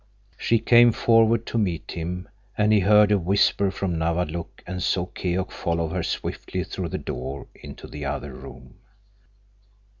[0.35, 5.05] She came forward to meet him, and he heard a whisper from Nawadlook, and saw
[5.05, 8.79] Keok follow her swiftly through the door into the other room.